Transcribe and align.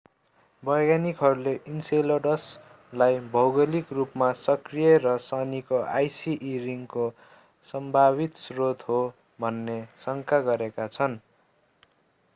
वैज्ञानिकहरूले 0.63 1.51
enceladus 1.71 2.45
लाई 2.93 3.19
भौगोलिक 3.33 3.91
रूपमा 3.97 4.29
सक्रिय 4.39 4.95
र 5.03 5.13
शनिको 5.25 5.81
icy 5.99 6.33
e 6.45 6.53
ring 6.63 6.81
को 6.95 7.05
सम्भावित 7.73 8.41
स्रोत 8.45 8.87
हो 8.89 8.99
भन्ने 9.39 9.79
शंका 10.01 10.41
गरेका 10.49 10.89
छन् 10.97 11.19